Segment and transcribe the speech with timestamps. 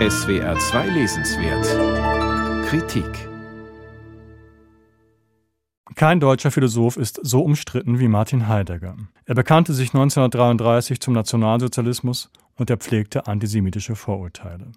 [0.00, 3.28] SWR 2 Lesenswert Kritik
[5.94, 8.96] Kein deutscher Philosoph ist so umstritten wie Martin Heidegger.
[9.24, 14.72] Er bekannte sich 1933 zum Nationalsozialismus und er pflegte antisemitische Vorurteile.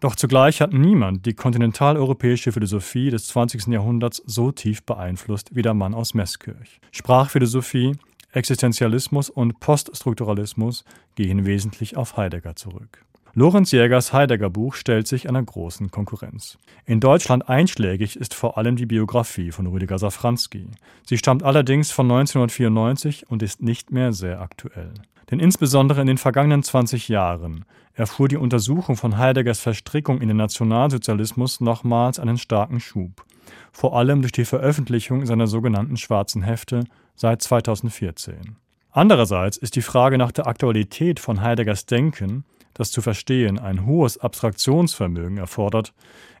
[0.00, 3.66] Doch zugleich hat niemand die kontinentaleuropäische Philosophie des 20.
[3.66, 6.80] Jahrhunderts so tief beeinflusst wie der Mann aus Meßkirch.
[6.92, 7.98] Sprachphilosophie,
[8.32, 10.84] Existenzialismus und Poststrukturalismus
[11.14, 13.04] gehen wesentlich auf Heidegger zurück.
[13.34, 16.58] Lorenz Jägers Heidegger Buch stellt sich einer großen Konkurrenz.
[16.84, 20.66] In Deutschland einschlägig ist vor allem die Biografie von Rüdiger Safranski.
[21.06, 24.92] Sie stammt allerdings von 1994 und ist nicht mehr sehr aktuell.
[25.30, 30.36] Denn insbesondere in den vergangenen 20 Jahren erfuhr die Untersuchung von Heideggers Verstrickung in den
[30.36, 33.24] Nationalsozialismus nochmals einen starken Schub.
[33.72, 38.56] Vor allem durch die Veröffentlichung seiner sogenannten schwarzen Hefte seit 2014.
[38.90, 42.44] Andererseits ist die Frage nach der Aktualität von Heideggers Denken,
[42.74, 45.94] das zu verstehen ein hohes Abstraktionsvermögen erfordert,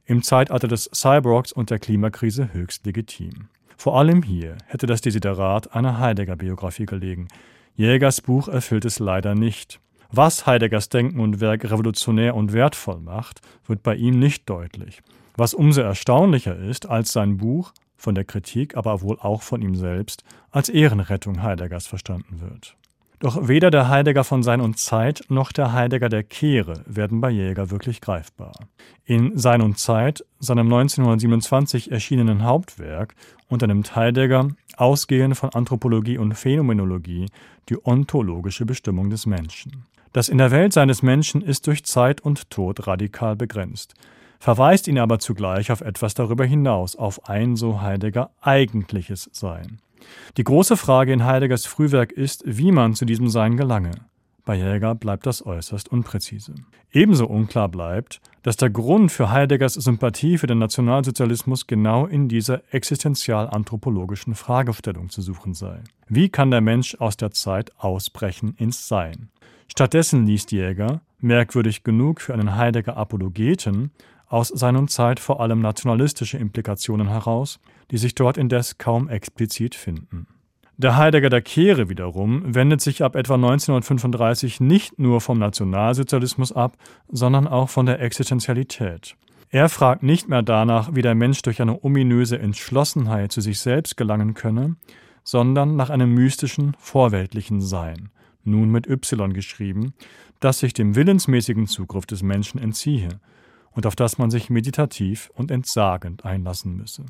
[0.04, 3.48] im Zeitalter des Cyborgs und der Klimakrise höchst legitim.
[3.76, 7.28] Vor allem hier hätte das Desiderat einer Heidegger-Biografie gelegen.
[7.74, 9.80] Jägers Buch erfüllt es leider nicht.
[10.10, 15.00] Was Heideggers Denken und Werk revolutionär und wertvoll macht, wird bei ihm nicht deutlich.
[15.36, 19.74] Was umso erstaunlicher ist, als sein Buch, von der Kritik, aber wohl auch von ihm
[19.74, 22.76] selbst, als Ehrenrettung Heideggers verstanden wird.
[23.22, 27.30] Doch weder der Heidegger von Sein und Zeit noch der Heidegger der Kehre werden bei
[27.30, 28.52] Jäger wirklich greifbar.
[29.04, 33.14] In Sein und Zeit, seinem 1927 erschienenen Hauptwerk,
[33.46, 37.26] unternimmt Heidegger, ausgehend von Anthropologie und Phänomenologie,
[37.68, 39.84] die ontologische Bestimmung des Menschen.
[40.12, 43.94] Das in der Welt seines Menschen ist durch Zeit und Tod radikal begrenzt,
[44.40, 49.78] verweist ihn aber zugleich auf etwas darüber hinaus, auf ein, so Heidegger, eigentliches Sein.
[50.36, 53.92] Die große Frage in Heideggers Frühwerk ist, wie man zu diesem Sein gelange.
[54.44, 56.54] Bei Jäger bleibt das äußerst unpräzise.
[56.90, 62.62] Ebenso unklar bleibt, dass der Grund für Heideggers Sympathie für den Nationalsozialismus genau in dieser
[62.74, 65.80] existenzial-anthropologischen Fragestellung zu suchen sei.
[66.08, 69.28] Wie kann der Mensch aus der Zeit ausbrechen ins Sein?
[69.68, 73.92] Stattdessen liest Jäger, merkwürdig genug für einen Heidegger Apologeten,
[74.26, 77.60] aus seiner Zeit vor allem nationalistische Implikationen heraus,
[77.92, 80.26] die sich dort indes kaum explizit finden.
[80.76, 86.76] Der Heidegger der Kehre wiederum wendet sich ab etwa 1935 nicht nur vom Nationalsozialismus ab,
[87.08, 89.14] sondern auch von der Existenzialität.
[89.50, 93.96] Er fragt nicht mehr danach, wie der Mensch durch eine ominöse Entschlossenheit zu sich selbst
[93.96, 94.74] gelangen könne,
[95.22, 98.08] sondern nach einem mystischen, vorweltlichen Sein–
[98.44, 99.94] nun mit Y geschrieben,
[100.40, 103.20] das sich dem willensmäßigen Zugriff des Menschen entziehe
[103.72, 107.04] und auf das man sich meditativ und entsagend einlassen müsse.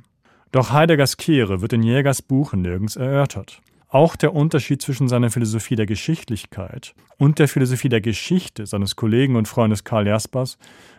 [0.53, 3.63] Doch Heideggers Kehre wird in Jägers Buch nirgends erörtert.
[3.89, 9.37] Auch der Unterschied zwischen seiner Philosophie der Geschichtlichkeit und der Philosophie der Geschichte seines Kollegen
[9.37, 10.59] und Freundes Karl Jaspers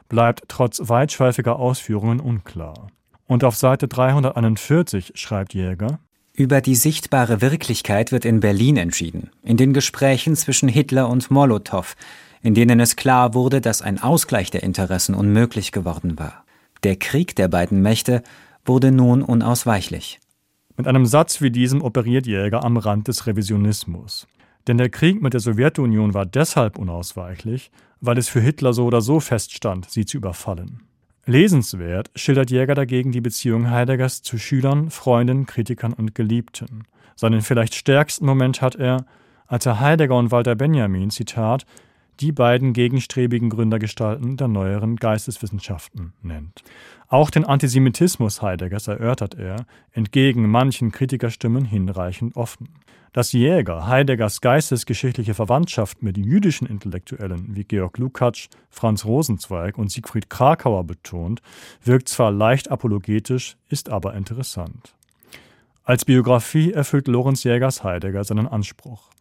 [0.09, 2.87] bleibt trotz weitschweifiger Ausführungen unklar.
[3.27, 5.99] Und auf Seite 341 schreibt Jäger,
[6.35, 11.95] über die sichtbare Wirklichkeit wird in Berlin entschieden, in den Gesprächen zwischen Hitler und Molotow,
[12.41, 16.43] in denen es klar wurde, dass ein Ausgleich der Interessen unmöglich geworden war.
[16.83, 18.23] Der Krieg der beiden Mächte
[18.65, 20.19] wurde nun unausweichlich.
[20.77, 24.27] Mit einem Satz wie diesem operiert Jäger am Rand des Revisionismus.
[24.67, 29.01] Denn der Krieg mit der Sowjetunion war deshalb unausweichlich, weil es für Hitler so oder
[29.01, 30.81] so feststand, sie zu überfallen.
[31.25, 36.83] Lesenswert schildert Jäger dagegen die Beziehung Heideggers zu Schülern, Freunden, Kritikern und Geliebten.
[37.15, 39.05] Seinen vielleicht stärksten Moment hat er,
[39.47, 41.65] als er Heidegger und Walter Benjamin, Zitat,
[42.19, 46.63] die beiden gegenstrebigen Gründergestalten der neueren Geisteswissenschaften nennt.
[47.07, 52.69] Auch den Antisemitismus Heideggers erörtert er, entgegen manchen Kritikerstimmen hinreichend offen.
[53.13, 60.31] Dass Jäger Heideggers geistesgeschichtliche Verwandtschaft mit jüdischen Intellektuellen wie Georg Lukács, Franz Rosenzweig und Siegfried
[60.31, 61.43] Krakauer betont,
[61.83, 64.95] wirkt zwar leicht apologetisch, ist aber interessant.
[65.83, 69.11] Als Biografie erfüllt Lorenz Jägers Heidegger seinen Anspruch.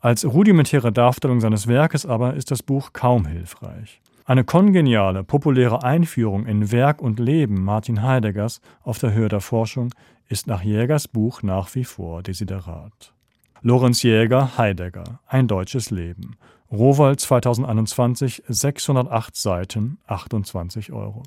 [0.00, 4.00] Als rudimentäre Darstellung seines Werkes aber ist das Buch kaum hilfreich.
[4.24, 9.92] Eine kongeniale, populäre Einführung in Werk und Leben Martin Heideggers auf der Höhe der Forschung
[10.28, 13.12] ist nach Jägers Buch nach wie vor Desiderat.
[13.62, 16.36] Lorenz Jäger, Heidegger, Ein deutsches Leben.
[16.70, 21.24] Rowold 2021, 608 Seiten, 28 Euro.